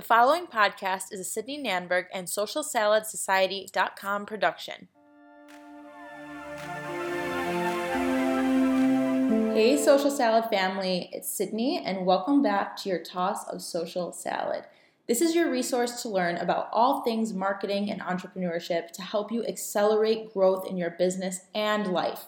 [0.00, 4.88] The following podcast is a Sydney Nanberg and Social Salad Society.com production.
[9.52, 14.64] Hey, Social Salad family, it's Sydney, and welcome back to your toss of social salad.
[15.06, 19.44] This is your resource to learn about all things marketing and entrepreneurship to help you
[19.44, 22.24] accelerate growth in your business and life.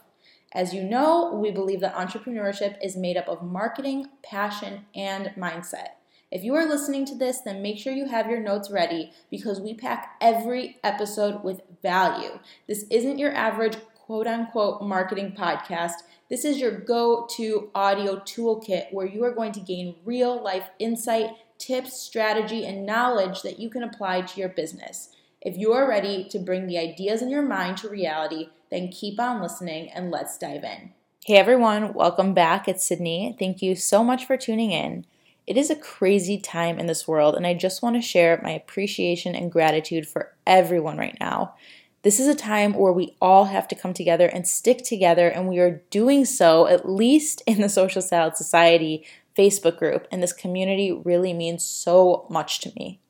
[0.53, 6.02] As you know, we believe that entrepreneurship is made up of marketing, passion, and mindset.
[6.33, 9.61] If you are listening to this, then make sure you have your notes ready because
[9.61, 12.39] we pack every episode with value.
[12.67, 15.93] This isn't your average quote unquote marketing podcast.
[16.31, 20.71] This is your go to audio toolkit where you are going to gain real life
[20.79, 25.11] insight, tips, strategy, and knowledge that you can apply to your business.
[25.43, 29.21] If you are ready to bring the ideas in your mind to reality, then keep
[29.21, 30.93] on listening and let's dive in.
[31.27, 32.69] Hey everyone, welcome back.
[32.69, 33.37] It's Sydney.
[33.39, 35.05] Thank you so much for tuning in.
[35.47, 38.51] It is a crazy time in this world, and I just want to share my
[38.51, 41.55] appreciation and gratitude for everyone right now.
[42.03, 45.49] This is a time where we all have to come together and stick together, and
[45.49, 49.05] we are doing so at least in the Social Salad Society
[49.37, 53.01] Facebook group, and this community really means so much to me.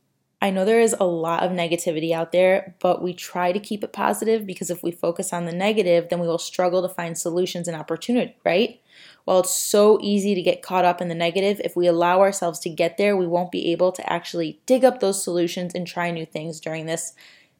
[0.42, 3.84] I know there is a lot of negativity out there, but we try to keep
[3.84, 7.16] it positive because if we focus on the negative, then we will struggle to find
[7.16, 8.80] solutions and opportunity, right?
[9.24, 12.58] While it's so easy to get caught up in the negative, if we allow ourselves
[12.60, 16.10] to get there, we won't be able to actually dig up those solutions and try
[16.10, 17.12] new things during this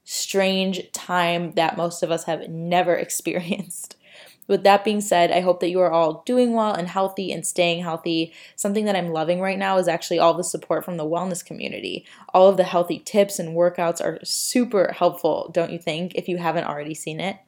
[0.03, 3.97] strange time that most of us have never experienced.
[4.53, 7.47] With that being said, I hope that you are all doing well and healthy and
[7.47, 8.35] staying healthy.
[8.55, 12.05] Something that I'm loving right now is actually all the support from the wellness community.
[12.35, 16.37] All of the healthy tips and workouts are super helpful, don't you think, if you
[16.37, 17.39] haven't already seen it?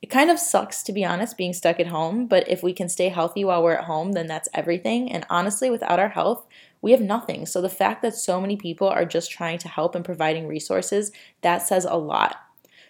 [0.00, 2.88] It kind of sucks, to be honest, being stuck at home, but if we can
[2.88, 5.12] stay healthy while we're at home, then that's everything.
[5.12, 6.46] And honestly, without our health,
[6.80, 7.44] we have nothing.
[7.44, 11.12] So the fact that so many people are just trying to help and providing resources,
[11.42, 12.36] that says a lot.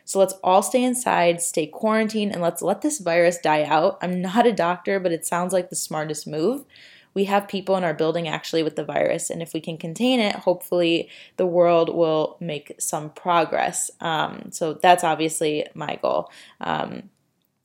[0.09, 3.98] So let's all stay inside, stay quarantined, and let's let this virus die out.
[4.01, 6.64] I'm not a doctor, but it sounds like the smartest move.
[7.13, 10.19] We have people in our building actually with the virus, and if we can contain
[10.19, 13.91] it, hopefully the world will make some progress.
[14.01, 16.30] Um, so that's obviously my goal.
[16.63, 17.11] Um,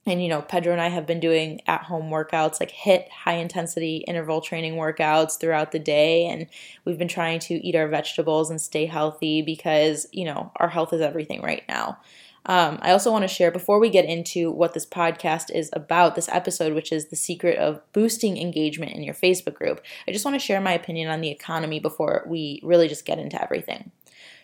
[0.06, 3.36] and you know pedro and i have been doing at home workouts like HIIT high
[3.36, 6.48] intensity interval training workouts throughout the day and
[6.84, 10.92] we've been trying to eat our vegetables and stay healthy because you know our health
[10.92, 11.98] is everything right now
[12.46, 16.16] um, I also want to share before we get into what this podcast is about,
[16.16, 19.82] this episode, which is the secret of boosting engagement in your Facebook group.
[20.08, 23.20] I just want to share my opinion on the economy before we really just get
[23.20, 23.92] into everything.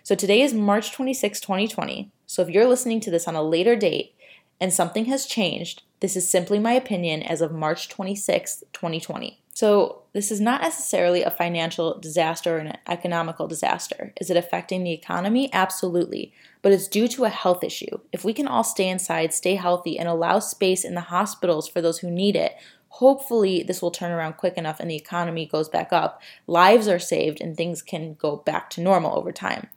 [0.04, 2.10] So today is March 26, 2020.
[2.26, 4.16] So if you're listening to this on a later date
[4.62, 9.40] and something has changed, this is simply my opinion as of March 26, 2020.
[9.60, 14.14] So, this is not necessarily a financial disaster or an economical disaster.
[14.16, 15.50] Is it affecting the economy?
[15.52, 16.32] Absolutely.
[16.62, 18.00] But it's due to a health issue.
[18.14, 21.82] If we can all stay inside, stay healthy, and allow space in the hospitals for
[21.82, 22.54] those who need it,
[22.88, 26.22] hopefully this will turn around quick enough and the economy goes back up.
[26.48, 29.68] Lives are saved and things can go back to normal over time.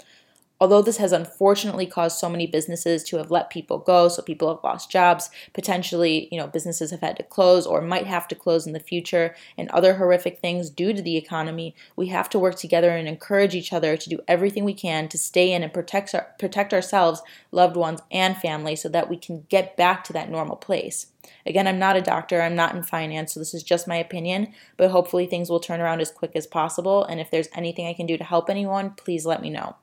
[0.62, 4.49] Although this has unfortunately caused so many businesses to have let people go, so people
[4.49, 8.37] have lost jobs, potentially, you know, businesses have had to close or might have to
[8.37, 12.39] close in the future, and other horrific things due to the economy, we have to
[12.39, 15.75] work together and encourage each other to do everything we can to stay in and
[15.75, 20.12] protect our, protect ourselves, loved ones, and family so that we can get back to
[20.12, 21.09] that normal place.
[21.45, 24.55] Again, I'm not a doctor, I'm not in finance, so this is just my opinion,
[24.77, 27.03] but hopefully things will turn around as quick as possible.
[27.03, 29.75] And if there's anything I can do to help anyone, please let me know.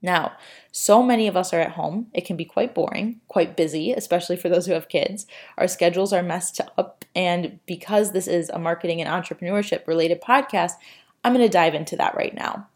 [0.00, 0.32] Now,
[0.70, 2.06] so many of us are at home.
[2.14, 5.26] It can be quite boring, quite busy, especially for those who have kids.
[5.56, 7.04] Our schedules are messed up.
[7.16, 10.72] And because this is a marketing and entrepreneurship related podcast,
[11.24, 12.68] I'm going to dive into that right now.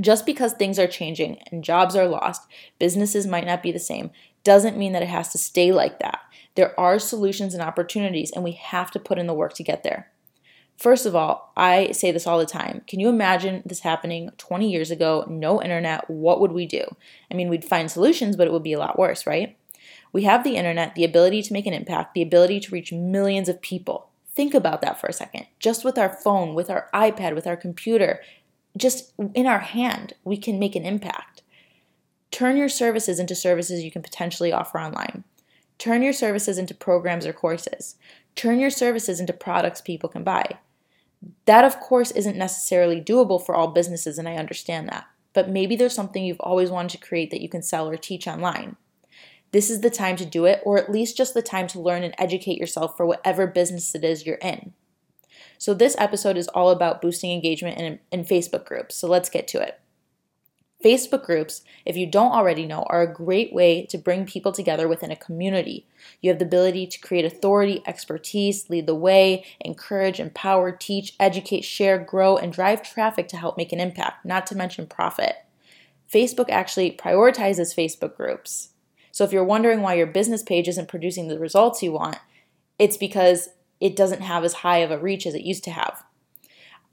[0.00, 4.10] Just because things are changing and jobs are lost, businesses might not be the same,
[4.42, 6.20] doesn't mean that it has to stay like that.
[6.54, 9.82] There are solutions and opportunities, and we have to put in the work to get
[9.82, 10.10] there.
[10.80, 12.80] First of all, I say this all the time.
[12.86, 15.26] Can you imagine this happening 20 years ago?
[15.28, 16.82] No internet, what would we do?
[17.30, 19.58] I mean, we'd find solutions, but it would be a lot worse, right?
[20.14, 23.46] We have the internet, the ability to make an impact, the ability to reach millions
[23.50, 24.08] of people.
[24.34, 25.44] Think about that for a second.
[25.58, 28.22] Just with our phone, with our iPad, with our computer,
[28.74, 31.42] just in our hand, we can make an impact.
[32.30, 35.24] Turn your services into services you can potentially offer online.
[35.76, 37.96] Turn your services into programs or courses.
[38.34, 40.56] Turn your services into products people can buy.
[41.44, 45.06] That, of course, isn't necessarily doable for all businesses, and I understand that.
[45.32, 48.26] But maybe there's something you've always wanted to create that you can sell or teach
[48.26, 48.76] online.
[49.52, 52.02] This is the time to do it, or at least just the time to learn
[52.02, 54.72] and educate yourself for whatever business it is you're in.
[55.58, 58.96] So, this episode is all about boosting engagement in, in Facebook groups.
[58.96, 59.80] So, let's get to it.
[60.84, 64.88] Facebook groups, if you don't already know, are a great way to bring people together
[64.88, 65.86] within a community.
[66.20, 71.62] You have the ability to create authority, expertise, lead the way, encourage, empower, teach, educate,
[71.62, 75.36] share, grow, and drive traffic to help make an impact, not to mention profit.
[76.10, 78.70] Facebook actually prioritizes Facebook groups.
[79.12, 82.16] So if you're wondering why your business page isn't producing the results you want,
[82.78, 83.50] it's because
[83.80, 86.04] it doesn't have as high of a reach as it used to have.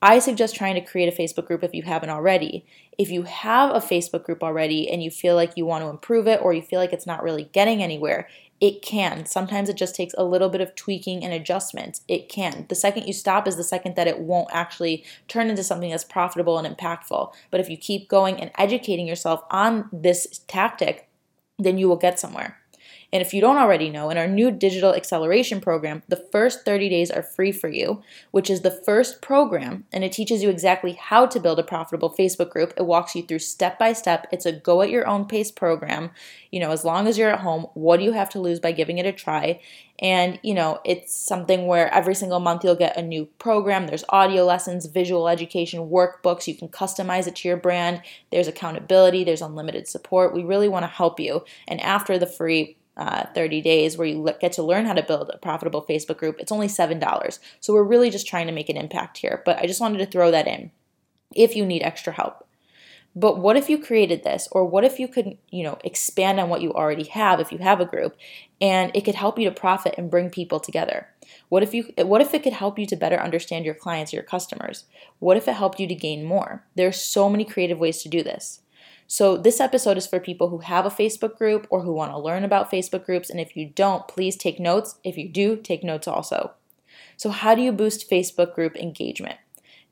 [0.02, 2.66] I suggest trying to create a Facebook group if you haven't already.
[3.00, 6.28] If you have a Facebook group already and you feel like you want to improve
[6.28, 8.28] it or you feel like it's not really getting anywhere,
[8.62, 9.26] it can.
[9.26, 12.02] Sometimes it just takes a little bit of tweaking and adjustment.
[12.08, 12.66] It can.
[12.70, 16.04] The second you stop is the second that it won't actually turn into something that's
[16.04, 17.34] profitable and impactful.
[17.50, 21.08] But if you keep going and educating yourself on this tactic,
[21.58, 22.57] then you will get somewhere.
[23.14, 26.90] And if you don't already know, in our new digital acceleration program, the first 30
[26.90, 28.02] days are free for you,
[28.32, 32.14] which is the first program, and it teaches you exactly how to build a profitable
[32.14, 32.74] Facebook group.
[32.76, 34.28] It walks you through step by step.
[34.32, 36.12] It's a go at your own pace program.
[36.52, 38.74] You know, as long as you're at home, what do you have to lose by
[38.74, 39.62] giving it a try?
[40.00, 43.88] And, you know, it's something where every single month you'll get a new program.
[43.88, 46.46] There's audio lessons, visual education, workbooks.
[46.46, 48.02] You can customize it to your brand.
[48.32, 50.34] There's accountability, there's unlimited support.
[50.34, 51.44] We really want to help you.
[51.68, 55.30] And after the free uh, 30 days where you get to learn how to build
[55.34, 56.38] a profitable Facebook group.
[56.40, 57.40] It's only $7.
[57.60, 59.44] So we're really just trying to make an impact here.
[59.46, 60.72] But I just wanted to throw that in
[61.36, 62.48] if you need extra help.
[63.16, 66.50] But what if you created this or what if you could, you know, expand on
[66.50, 68.16] what you already have if you have a group
[68.62, 71.08] and it could help you to profit and bring people together?
[71.50, 74.22] What if you what if it could help you to better understand your clients, your
[74.22, 74.86] customers?
[75.18, 76.64] What if it helped you to gain more?
[76.76, 78.62] There's so many creative ways to do this.
[79.10, 82.20] So, this episode is for people who have a Facebook group or who want to
[82.20, 83.30] learn about Facebook groups.
[83.30, 85.00] And if you don't, please take notes.
[85.02, 86.52] If you do, take notes also.
[87.16, 89.38] So, how do you boost Facebook group engagement?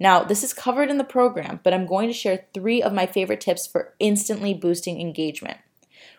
[0.02, 3.06] Now, this is covered in the program, but I'm going to share three of my
[3.06, 5.60] favorite tips for instantly boosting engagement.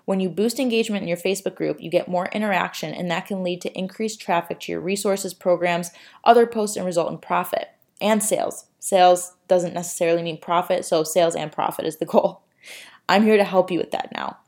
[0.06, 3.42] When you boost engagement in your Facebook group, you get more interaction, and that can
[3.42, 5.90] lead to increased traffic to your resources, programs,
[6.24, 7.68] other posts, and result in profit
[8.00, 8.66] and sales.
[8.78, 12.42] Sales doesn't necessarily mean profit, so sales and profit is the goal.
[13.08, 14.38] I'm here to help you with that now.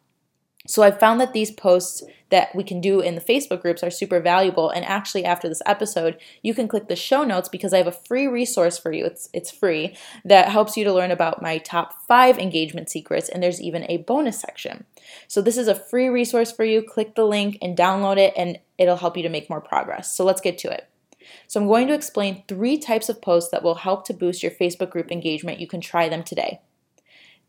[0.69, 3.91] So I've found that these posts that we can do in the Facebook groups are
[3.91, 4.69] super valuable.
[4.69, 7.93] And actually, after this episode, you can click the show notes because I have a
[7.93, 9.07] free resource for you.
[9.07, 13.31] It's it's free that helps you to learn about my top five engagement secrets.
[13.31, 14.85] And there's even a bonus section.
[15.27, 16.83] So this is a free resource for you.
[16.83, 20.15] Click the link and download it, and it'll help you to make more progress.
[20.15, 20.87] So let's get to it.
[21.47, 24.53] So I'm going to explain three types of posts that will help to boost your
[24.53, 25.61] Facebook group engagement.
[25.61, 26.61] You can try them today.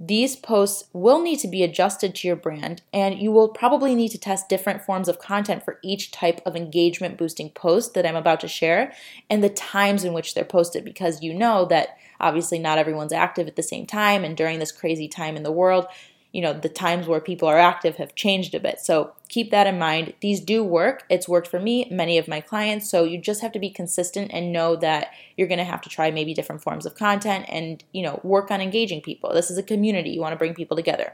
[0.01, 4.09] These posts will need to be adjusted to your brand, and you will probably need
[4.09, 8.15] to test different forms of content for each type of engagement boosting post that I'm
[8.15, 8.93] about to share
[9.29, 13.47] and the times in which they're posted because you know that obviously not everyone's active
[13.47, 15.85] at the same time, and during this crazy time in the world,
[16.31, 18.79] you know, the times where people are active have changed a bit.
[18.79, 20.13] So keep that in mind.
[20.21, 21.03] These do work.
[21.09, 22.89] It's worked for me, many of my clients.
[22.89, 25.89] So you just have to be consistent and know that you're going to have to
[25.89, 29.33] try maybe different forms of content and, you know, work on engaging people.
[29.33, 30.11] This is a community.
[30.11, 31.13] You want to bring people together.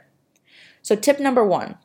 [0.81, 1.77] So tip number 1.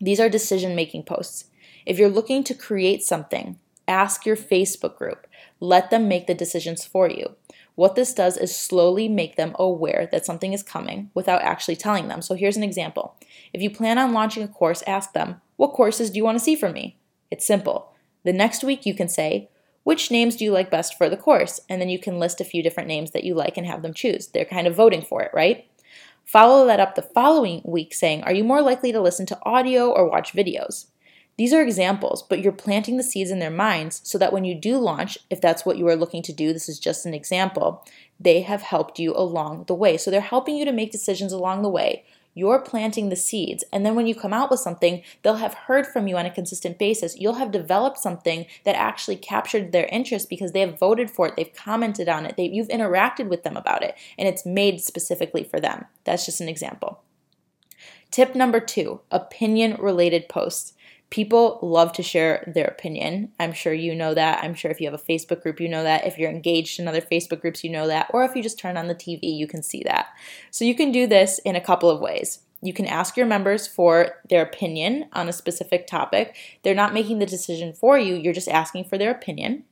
[0.00, 1.46] These are decision making posts.
[1.84, 3.58] If you're looking to create something,
[3.88, 5.26] ask your Facebook group.
[5.58, 7.34] Let them make the decisions for you.
[7.78, 12.08] What this does is slowly make them aware that something is coming without actually telling
[12.08, 12.22] them.
[12.22, 13.14] So here's an example.
[13.52, 16.44] If you plan on launching a course, ask them, What courses do you want to
[16.44, 16.98] see from me?
[17.30, 17.92] It's simple.
[18.24, 19.48] The next week you can say,
[19.84, 21.60] Which names do you like best for the course?
[21.68, 23.94] And then you can list a few different names that you like and have them
[23.94, 24.26] choose.
[24.26, 25.64] They're kind of voting for it, right?
[26.24, 29.88] Follow that up the following week saying, Are you more likely to listen to audio
[29.88, 30.86] or watch videos?
[31.38, 34.56] These are examples, but you're planting the seeds in their minds so that when you
[34.56, 37.86] do launch, if that's what you are looking to do, this is just an example,
[38.18, 39.96] they have helped you along the way.
[39.96, 42.04] So they're helping you to make decisions along the way.
[42.34, 43.62] You're planting the seeds.
[43.72, 46.30] And then when you come out with something, they'll have heard from you on a
[46.30, 47.16] consistent basis.
[47.16, 51.36] You'll have developed something that actually captured their interest because they have voted for it,
[51.36, 55.44] they've commented on it, they, you've interacted with them about it, and it's made specifically
[55.44, 55.86] for them.
[56.02, 57.00] That's just an example.
[58.10, 60.72] Tip number two opinion related posts.
[61.10, 63.32] People love to share their opinion.
[63.40, 64.44] I'm sure you know that.
[64.44, 66.06] I'm sure if you have a Facebook group, you know that.
[66.06, 68.10] If you're engaged in other Facebook groups, you know that.
[68.12, 70.08] Or if you just turn on the TV, you can see that.
[70.50, 72.40] So you can do this in a couple of ways.
[72.60, 76.36] You can ask your members for their opinion on a specific topic.
[76.62, 79.64] They're not making the decision for you, you're just asking for their opinion.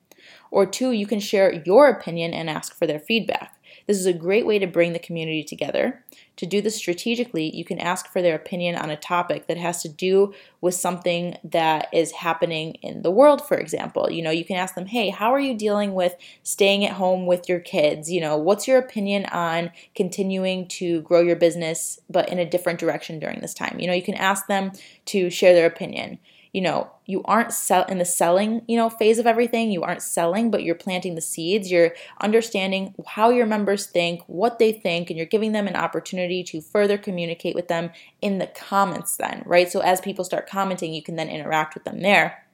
[0.51, 3.56] Or two, you can share your opinion and ask for their feedback.
[3.87, 6.03] This is a great way to bring the community together.
[6.37, 9.81] To do this strategically, you can ask for their opinion on a topic that has
[9.83, 14.11] to do with something that is happening in the world, for example.
[14.11, 17.27] You know, you can ask them, hey, how are you dealing with staying at home
[17.27, 18.11] with your kids?
[18.11, 22.81] You know, what's your opinion on continuing to grow your business but in a different
[22.81, 23.79] direction during this time?
[23.79, 24.73] You know, you can ask them
[25.07, 26.19] to share their opinion
[26.57, 29.71] you know, you aren't sell in the selling, you know, phase of everything.
[29.71, 31.71] You aren't selling, but you're planting the seeds.
[31.71, 36.43] You're understanding how your members think, what they think, and you're giving them an opportunity
[36.45, 37.91] to further communicate with them
[38.23, 39.71] in the comments then, right?
[39.71, 42.46] So as people start commenting, you can then interact with them there.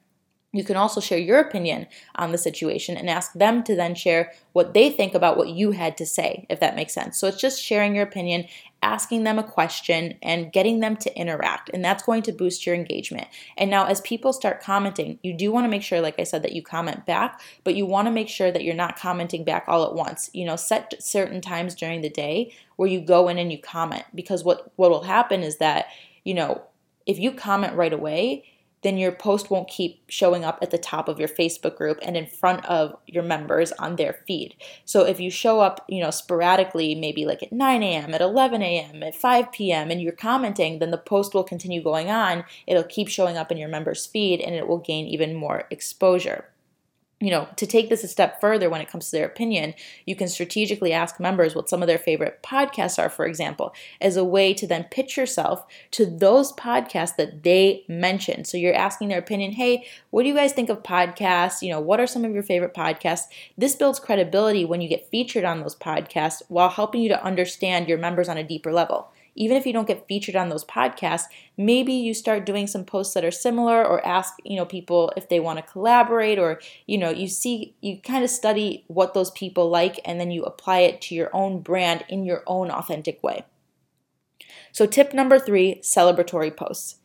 [0.55, 4.33] You can also share your opinion on the situation and ask them to then share
[4.53, 7.19] what they think about what you had to say, if that makes sense.
[7.19, 8.45] So it's just sharing your opinion,
[8.83, 11.71] asking them a question, and getting them to interact.
[11.73, 13.29] And that's going to boost your engagement.
[13.57, 16.43] And now, as people start commenting, you do want to make sure, like I said,
[16.43, 19.65] that you comment back, but you want to make sure that you're not commenting back
[19.69, 20.29] all at once.
[20.35, 24.05] You know, set certain times during the day where you go in and you comment
[24.15, 25.87] because what, what will happen is that,
[26.25, 26.61] you know,
[27.07, 28.45] if you comment right away,
[28.83, 32.17] then your post won't keep showing up at the top of your Facebook group and
[32.17, 34.55] in front of your members on their feed.
[34.85, 38.63] So if you show up, you know, sporadically, maybe like at 9 a.m., at 11
[38.63, 42.45] a.m., at 5 p.m., and you're commenting, then the post will continue going on.
[42.67, 46.52] It'll keep showing up in your members' feed and it will gain even more exposure
[47.23, 49.75] you know, to take this a step further when it comes to their opinion,
[50.07, 54.17] you can strategically ask members what some of their favorite podcasts are, for example, as
[54.17, 58.45] a way to then pitch yourself to those podcasts that they mention.
[58.45, 61.63] So you're asking their opinion, hey, what do you guys think of podcasts?
[61.63, 63.29] You know, what are some of your favorite podcasts?
[63.57, 67.87] This builds credibility when you get featured on those podcasts while helping you to understand
[67.87, 71.25] your members on a deeper level even if you don't get featured on those podcasts,
[71.57, 75.29] maybe you start doing some posts that are similar or ask, you know, people if
[75.29, 79.31] they want to collaborate or, you know, you see you kind of study what those
[79.31, 83.23] people like and then you apply it to your own brand in your own authentic
[83.23, 83.45] way.
[84.73, 86.97] So tip number 3, celebratory posts.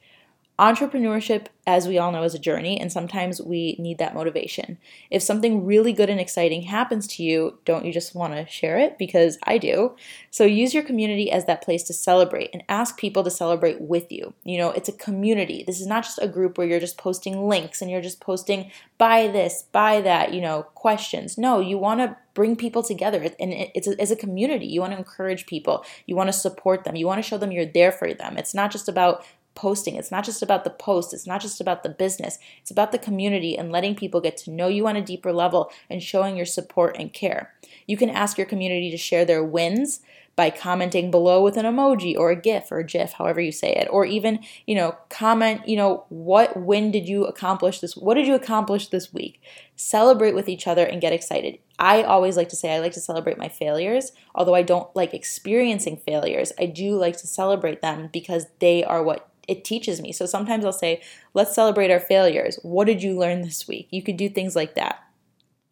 [0.59, 4.79] Entrepreneurship, as we all know, is a journey, and sometimes we need that motivation.
[5.11, 8.79] If something really good and exciting happens to you, don't you just want to share
[8.79, 8.97] it?
[8.97, 9.95] Because I do.
[10.31, 14.11] So use your community as that place to celebrate and ask people to celebrate with
[14.11, 14.33] you.
[14.43, 15.63] You know, it's a community.
[15.65, 18.71] This is not just a group where you're just posting links and you're just posting
[18.97, 21.37] buy this, buy that, you know, questions.
[21.37, 24.93] No, you want to bring people together and it's a, as a community you want
[24.93, 27.91] to encourage people you want to support them you want to show them you're there
[27.91, 29.25] for them it's not just about
[29.57, 29.95] posting.
[29.95, 32.99] It's not just about the post, it's not just about the business, it's about the
[32.99, 36.45] community and letting people get to know you on a deeper level and showing your
[36.45, 37.53] support and care.
[37.87, 39.99] You can ask your community to share their wins
[40.37, 43.73] by commenting below with an emoji or a gif or a gif however you say
[43.73, 48.13] it or even you know comment you know what when did you accomplish this what
[48.13, 49.41] did you accomplish this week?
[49.75, 51.57] Celebrate with each other and get excited.
[51.79, 55.13] I always like to say i like to celebrate my failures although i don't like
[55.13, 56.53] experiencing failures.
[56.59, 60.12] I do like to celebrate them because they are what it teaches me.
[60.12, 61.01] So sometimes I'll say,
[61.34, 62.60] let's celebrate our failures.
[62.63, 63.88] What did you learn this week?
[63.92, 65.04] You could do things like that.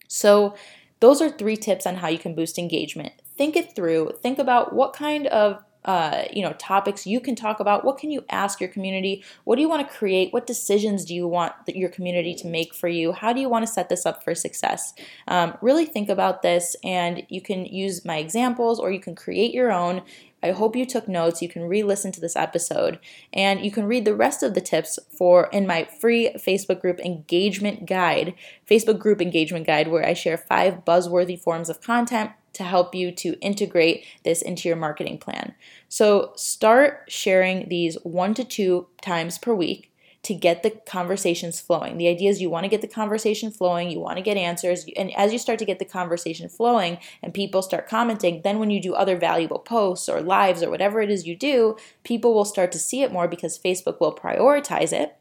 [0.07, 0.55] So
[0.99, 3.13] those are three tips on how you can boost engagement.
[3.37, 4.11] Think it through.
[4.21, 8.09] Think about what kind of uh, you know topics you can talk about what can
[8.09, 11.53] you ask your community what do you want to create what decisions do you want
[11.67, 14.33] your community to make for you how do you want to set this up for
[14.33, 14.95] success
[15.27, 19.53] um, really think about this and you can use my examples or you can create
[19.53, 20.01] your own
[20.45, 21.41] I hope you took notes.
[21.41, 22.99] You can re listen to this episode
[23.33, 26.99] and you can read the rest of the tips for in my free Facebook group
[26.99, 28.35] engagement guide,
[28.69, 33.11] Facebook group engagement guide, where I share five buzzworthy forms of content to help you
[33.11, 35.55] to integrate this into your marketing plan.
[35.89, 39.91] So start sharing these one to two times per week
[40.25, 41.97] to get the conversations flowing.
[41.97, 44.83] The idea is you want to get the conversation flowing, you want to get answers,
[44.97, 48.71] and as you start to get the conversation flowing and people start commenting, then when
[48.71, 52.43] you do other valuable posts or lives or whatever it is you do, people will
[52.43, 55.15] start to see it more because Facebook will prioritize it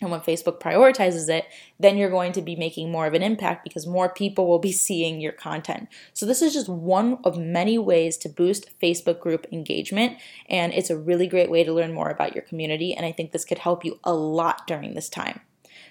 [0.00, 1.46] and when Facebook prioritizes it,
[1.78, 4.72] then you're going to be making more of an impact because more people will be
[4.86, 5.88] seeing your content.
[6.14, 10.18] So, this is just one of many ways to boost Facebook group engagement.
[10.48, 12.94] And it's a really great way to learn more about your community.
[12.94, 15.40] And I think this could help you a lot during this time.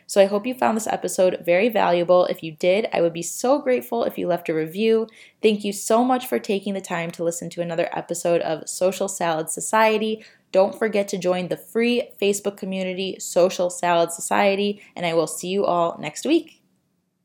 [0.08, 2.26] So, I hope you found this episode very valuable.
[2.26, 5.08] If you did, I would be so grateful if you left a review.
[5.44, 9.08] Thank you so much for taking the time to listen to another episode of Social
[9.08, 10.26] Salad Society.
[10.52, 15.50] Don't forget to join the free Facebook community, Social Salad Society, and I will see
[15.50, 16.59] you all next week.